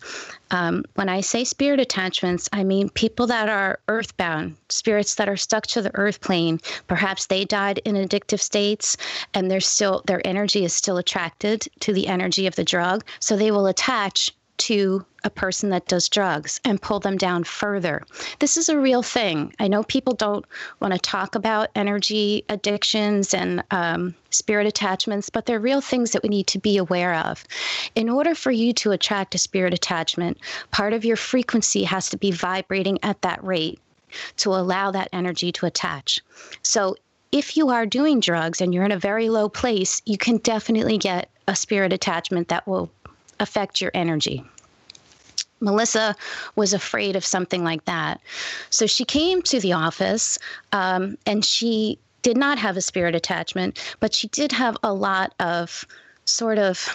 [0.51, 5.37] Um, when I say spirit attachments, I mean people that are earthbound, spirits that are
[5.37, 6.59] stuck to the earth plane.
[6.87, 8.97] Perhaps they died in addictive states
[9.33, 13.05] and they're still their energy is still attracted to the energy of the drug.
[13.19, 18.03] So they will attach to a person that does drugs and pull them down further.
[18.39, 19.53] This is a real thing.
[19.59, 20.45] I know people don't
[20.79, 26.23] want to talk about energy addictions and um, spirit attachments, but they're real things that
[26.23, 27.43] we need to be aware of.
[27.95, 30.37] In order for you to attract a spirit attachment,
[30.71, 33.79] part of your frequency has to be vibrating at that rate
[34.37, 36.19] to allow that energy to attach.
[36.61, 36.95] So
[37.31, 40.97] if you are doing drugs and you're in a very low place, you can definitely
[40.97, 42.91] get a spirit attachment that will
[43.39, 44.43] affect your energy.
[45.61, 46.15] Melissa
[46.55, 48.21] was afraid of something like that.
[48.69, 50.39] So she came to the office
[50.71, 55.33] um, and she did not have a spirit attachment, but she did have a lot
[55.39, 55.85] of
[56.25, 56.87] sort of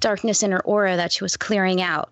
[0.00, 2.10] darkness in her aura that she was clearing out.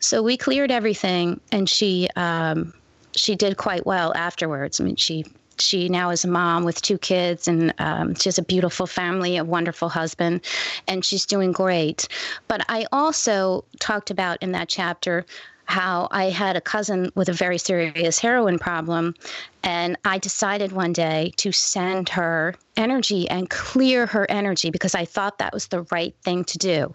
[0.00, 2.74] So we cleared everything and she um,
[3.14, 4.80] she did quite well afterwards.
[4.80, 5.24] I mean, she
[5.60, 9.36] she now is a mom with two kids and um, she has a beautiful family,
[9.36, 10.40] a wonderful husband,
[10.86, 12.08] and she's doing great.
[12.48, 15.24] But I also talked about in that chapter
[15.68, 19.14] how I had a cousin with a very serious heroin problem.
[19.62, 25.04] And I decided one day to send her energy and clear her energy because I
[25.04, 26.94] thought that was the right thing to do.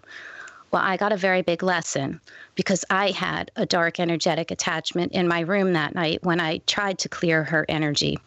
[0.74, 2.20] Well, I got a very big lesson
[2.56, 6.98] because I had a dark energetic attachment in my room that night when I tried
[6.98, 8.18] to clear her energy.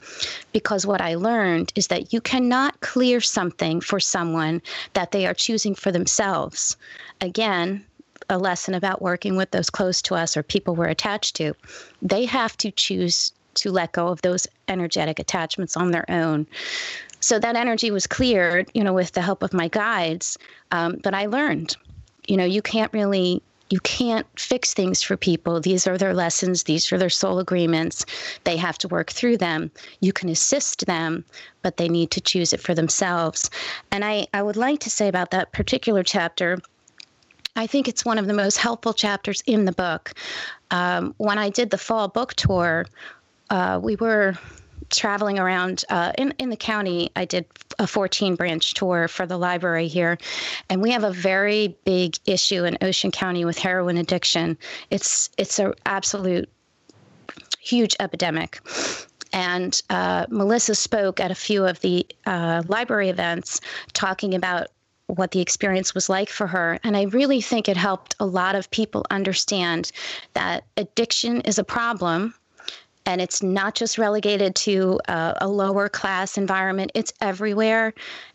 [0.53, 4.61] Because what I learned is that you cannot clear something for someone
[4.93, 6.77] that they are choosing for themselves.
[7.19, 7.83] Again,
[8.29, 11.53] a lesson about working with those close to us or people we're attached to.
[12.01, 16.47] They have to choose to let go of those energetic attachments on their own.
[17.19, 20.37] So that energy was cleared, you know, with the help of my guides.
[20.71, 21.75] Um, but I learned
[22.27, 25.59] you know, you can't really you can't fix things for people.
[25.59, 28.05] These are their lessons, these are their soul agreements.
[28.45, 29.71] They have to work through them.
[29.99, 31.25] You can assist them,
[31.63, 33.49] but they need to choose it for themselves.
[33.91, 36.59] And I, I would like to say about that particular chapter,
[37.57, 40.13] I think it's one of the most helpful chapters in the book.
[40.71, 42.85] Um, when I did the fall book tour,
[43.49, 44.35] uh, we were
[44.89, 47.11] traveling around uh, in in the county.
[47.15, 47.45] I did
[47.79, 50.17] a 14 branch tour for the library here,
[50.69, 54.57] and we have a very big issue in Ocean County with heroin addiction.
[54.89, 56.49] It's it's an absolute
[57.59, 58.61] huge epidemic.
[59.33, 63.59] And uh, Melissa spoke at a few of the uh, library events
[63.93, 64.67] talking about
[65.07, 66.79] what the experience was like for her.
[66.83, 69.91] And I really think it helped a lot of people understand
[70.33, 72.33] that addiction is a problem
[73.07, 77.93] and it's not just relegated to uh, a lower class environment, it's everywhere.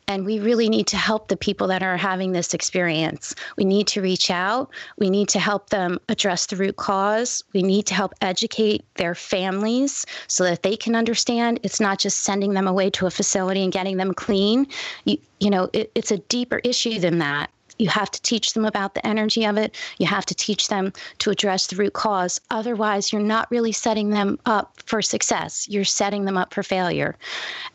[0.09, 3.35] And we really need to help the people that are having this experience.
[3.57, 4.71] We need to reach out.
[4.99, 7.45] We need to help them address the root cause.
[7.53, 12.25] We need to help educate their families so that they can understand it's not just
[12.25, 14.67] sending them away to a facility and getting them clean.
[15.05, 17.51] You, you know, it, it's a deeper issue than that.
[17.83, 19.75] You have to teach them about the energy of it.
[19.99, 22.41] You have to teach them to address the root cause.
[22.49, 25.67] Otherwise, you're not really setting them up for success.
[25.69, 27.17] You're setting them up for failure.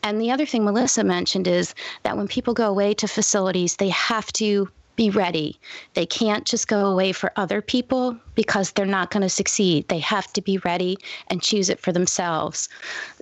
[0.02, 3.90] And the other thing Melissa mentioned is that when people go away to facilities, they
[3.90, 5.60] have to be ready.
[5.92, 9.88] They can't just go away for other people because they're not going to succeed.
[9.88, 10.96] They have to be ready
[11.28, 12.70] and choose it for themselves.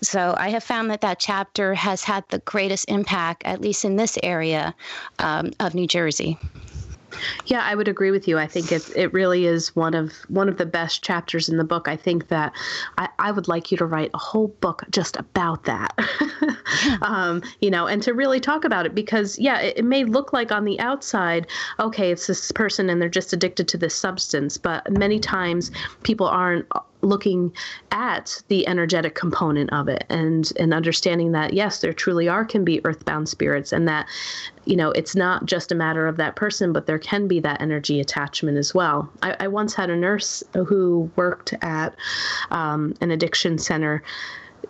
[0.03, 3.97] So I have found that that chapter has had the greatest impact, at least in
[3.97, 4.73] this area
[5.19, 6.39] um, of New Jersey.
[7.47, 8.39] Yeah, I would agree with you.
[8.39, 11.65] I think it it really is one of one of the best chapters in the
[11.65, 11.89] book.
[11.89, 12.53] I think that
[12.99, 15.95] I, I would like you to write a whole book just about that.
[17.03, 20.33] um, you know, and to really talk about it because, yeah, it, it may look
[20.33, 21.47] like on the outside,
[21.79, 25.71] okay, it's this person and they're just addicted to this substance, but many times
[26.03, 26.67] people aren't
[27.03, 27.53] looking
[27.93, 32.65] at the energetic component of it and and understanding that yes there truly are can
[32.65, 34.07] be earthbound spirits and that
[34.65, 37.61] you know it's not just a matter of that person but there can be that
[37.61, 39.11] energy attachment as well.
[39.23, 41.95] I, I once had a nurse who worked at
[42.51, 44.03] um, an addiction center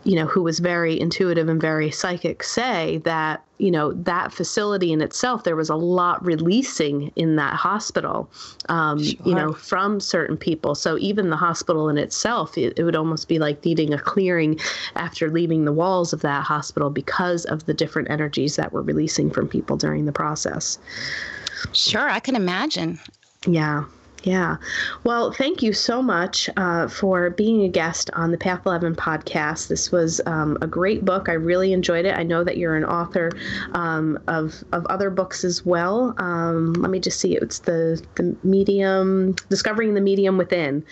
[0.07, 4.93] you know, who was very intuitive and very psychic, say that, you know, that facility
[4.93, 8.31] in itself, there was a lot releasing in that hospital,
[8.69, 9.17] um, sure.
[9.25, 10.77] you know, from certain people.
[10.77, 14.61] So even the hospital in itself, it, it would almost be like needing a clearing
[14.95, 19.29] after leaving the walls of that hospital because of the different energies that were releasing
[19.29, 20.79] from people during the process.
[21.73, 23.01] Sure, I can imagine.
[23.45, 23.87] Yeah.
[24.27, 24.57] Yeah.
[25.05, 29.69] Well, thank you so much uh, for being a guest on the Path 11 podcast.
[29.69, 31.29] This was um, a great book.
[31.29, 32.19] I really enjoyed it.
[32.19, 33.31] I know that you're an author
[33.75, 36.13] um, of, of other books as well.
[36.19, 37.37] Um, let me just see.
[37.37, 40.85] It's the, the medium, Discovering the Medium Within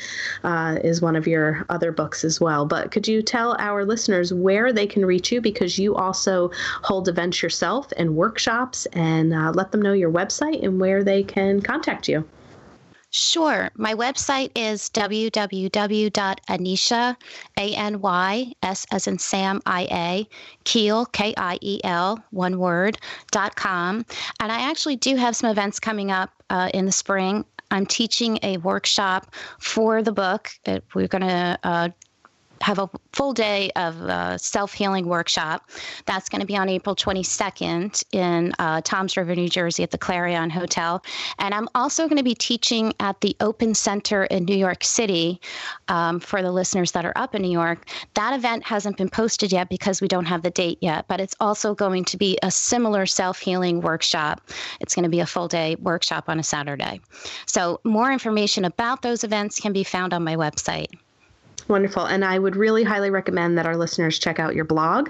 [0.44, 2.64] uh, is one of your other books as well.
[2.64, 7.08] But could you tell our listeners where they can reach you because you also hold
[7.08, 11.60] events yourself and workshops and uh, let them know your website and where they can
[11.60, 12.24] contact you?
[13.16, 13.70] Sure.
[13.76, 15.36] My website is www.anysia,
[17.56, 20.28] A-N-Y-S as in Sam, I-A,
[20.64, 22.98] Kiel, K-I-E-L, one word,
[23.30, 24.04] dot com.
[24.40, 27.44] And I actually do have some events coming up uh, in the spring.
[27.70, 30.50] I'm teaching a workshop for the book.
[30.66, 31.90] We're going to uh,
[32.60, 35.70] have a full day of self healing workshop.
[36.06, 39.98] That's going to be on April 22nd in uh, Toms River, New Jersey at the
[39.98, 41.02] Clarion Hotel.
[41.38, 45.40] And I'm also going to be teaching at the Open Center in New York City
[45.88, 47.88] um, for the listeners that are up in New York.
[48.14, 51.36] That event hasn't been posted yet because we don't have the date yet, but it's
[51.40, 54.40] also going to be a similar self healing workshop.
[54.80, 57.00] It's going to be a full day workshop on a Saturday.
[57.46, 60.88] So, more information about those events can be found on my website.
[61.66, 62.04] Wonderful.
[62.04, 65.08] And I would really highly recommend that our listeners check out your blog.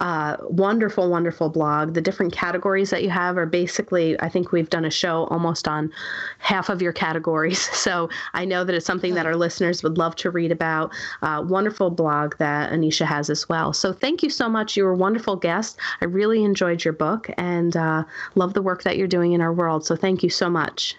[0.00, 1.94] Uh, wonderful, wonderful blog.
[1.94, 5.66] The different categories that you have are basically, I think we've done a show almost
[5.66, 5.92] on
[6.38, 7.68] half of your categories.
[7.88, 10.92] So I know that it's something that our listeners would love to read about.
[11.22, 13.72] Uh, wonderful blog that Anysia has as well.
[13.72, 14.76] So thank you so much.
[14.76, 15.78] You were a wonderful guest.
[16.02, 19.52] I really enjoyed your book and uh, love the work that you're doing in our
[19.54, 19.86] world.
[19.86, 20.96] So thank you so much.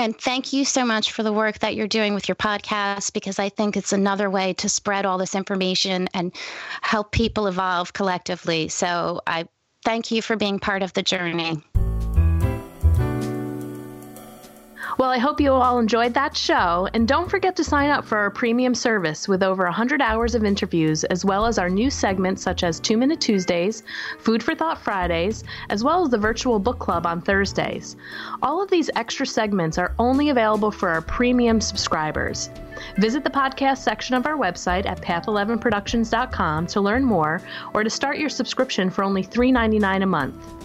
[0.00, 3.38] And thank you so much for the work that you're doing with your podcast because
[3.38, 6.34] I think it's another way to spread all this information and
[6.80, 8.68] help people evolve collectively.
[8.68, 9.46] So I
[9.84, 11.62] thank you for being part of the journey.
[15.00, 18.18] Well, I hope you all enjoyed that show, and don't forget to sign up for
[18.18, 22.42] our premium service with over 100 hours of interviews, as well as our new segments
[22.42, 23.82] such as Two Minute Tuesdays,
[24.18, 27.96] Food for Thought Fridays, as well as the virtual book club on Thursdays.
[28.42, 32.50] All of these extra segments are only available for our premium subscribers.
[32.98, 37.40] Visit the podcast section of our website at path11productions.com to learn more
[37.72, 40.59] or to start your subscription for only $3.99 a month.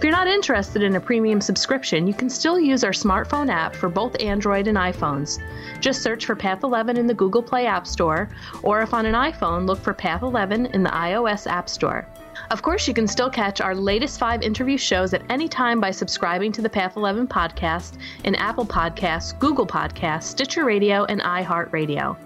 [0.00, 3.76] If you're not interested in a premium subscription, you can still use our smartphone app
[3.76, 5.38] for both Android and iPhones.
[5.78, 8.30] Just search for Path 11 in the Google Play App Store,
[8.62, 12.08] or if on an iPhone, look for Path 11 in the iOS App Store.
[12.50, 15.92] Of course, you can still catch our latest five interview shows at any time by
[15.92, 22.16] subscribing to the Path 11 podcast in Apple Podcasts, Google Podcasts, Stitcher Radio, and iHeartRadio.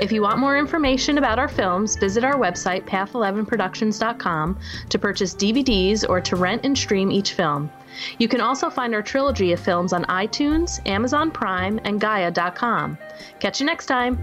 [0.00, 4.58] If you want more information about our films, visit our website, path11productions.com,
[4.88, 7.70] to purchase DVDs or to rent and stream each film.
[8.18, 12.98] You can also find our trilogy of films on iTunes, Amazon Prime, and Gaia.com.
[13.38, 14.18] Catch you next time.